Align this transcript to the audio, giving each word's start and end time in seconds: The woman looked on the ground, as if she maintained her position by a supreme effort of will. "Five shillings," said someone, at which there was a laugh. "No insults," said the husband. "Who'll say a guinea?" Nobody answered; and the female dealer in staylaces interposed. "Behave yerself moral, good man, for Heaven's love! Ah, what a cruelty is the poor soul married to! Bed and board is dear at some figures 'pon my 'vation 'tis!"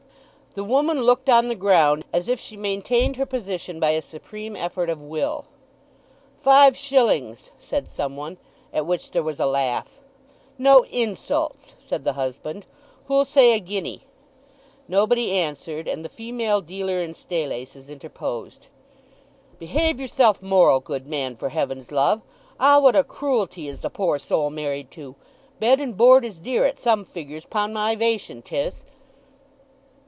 The 0.53 0.65
woman 0.65 1.03
looked 1.03 1.29
on 1.29 1.47
the 1.47 1.55
ground, 1.55 2.03
as 2.11 2.27
if 2.27 2.37
she 2.37 2.57
maintained 2.57 3.15
her 3.15 3.25
position 3.25 3.79
by 3.79 3.91
a 3.91 4.01
supreme 4.01 4.57
effort 4.57 4.89
of 4.89 5.01
will. 5.01 5.45
"Five 6.41 6.75
shillings," 6.75 7.51
said 7.57 7.89
someone, 7.89 8.37
at 8.73 8.85
which 8.85 9.11
there 9.11 9.23
was 9.23 9.39
a 9.39 9.45
laugh. 9.45 10.01
"No 10.57 10.83
insults," 10.87 11.77
said 11.79 12.03
the 12.03 12.13
husband. 12.19 12.65
"Who'll 13.05 13.23
say 13.23 13.53
a 13.53 13.61
guinea?" 13.61 14.07
Nobody 14.89 15.31
answered; 15.31 15.87
and 15.87 16.03
the 16.03 16.09
female 16.09 16.59
dealer 16.59 17.01
in 17.01 17.13
staylaces 17.13 17.87
interposed. 17.89 18.67
"Behave 19.57 20.01
yerself 20.01 20.41
moral, 20.41 20.81
good 20.81 21.07
man, 21.07 21.37
for 21.37 21.47
Heaven's 21.47 21.93
love! 21.93 22.23
Ah, 22.59 22.77
what 22.81 22.97
a 22.97 23.05
cruelty 23.05 23.69
is 23.69 23.79
the 23.79 23.89
poor 23.89 24.19
soul 24.19 24.49
married 24.49 24.91
to! 24.91 25.15
Bed 25.61 25.79
and 25.79 25.95
board 25.95 26.25
is 26.25 26.37
dear 26.37 26.65
at 26.65 26.77
some 26.77 27.05
figures 27.05 27.45
'pon 27.45 27.71
my 27.71 27.95
'vation 27.95 28.43
'tis!" 28.43 28.83